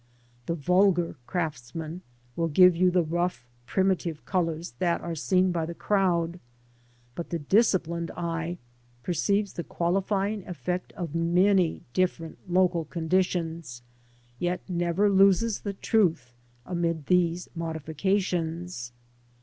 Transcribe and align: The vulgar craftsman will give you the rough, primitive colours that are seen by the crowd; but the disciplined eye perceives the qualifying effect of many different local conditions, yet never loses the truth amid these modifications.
The 0.47 0.55
vulgar 0.55 1.15
craftsman 1.27 2.01
will 2.35 2.47
give 2.47 2.75
you 2.75 2.89
the 2.89 3.03
rough, 3.03 3.47
primitive 3.67 4.25
colours 4.25 4.73
that 4.79 4.99
are 5.01 5.13
seen 5.13 5.51
by 5.51 5.67
the 5.67 5.75
crowd; 5.75 6.39
but 7.13 7.29
the 7.29 7.37
disciplined 7.37 8.09
eye 8.17 8.57
perceives 9.03 9.53
the 9.53 9.63
qualifying 9.63 10.43
effect 10.47 10.91
of 10.93 11.13
many 11.13 11.83
different 11.93 12.39
local 12.51 12.85
conditions, 12.85 13.83
yet 14.39 14.67
never 14.67 15.07
loses 15.07 15.59
the 15.59 15.73
truth 15.73 16.33
amid 16.65 17.05
these 17.05 17.47
modifications. 17.53 18.93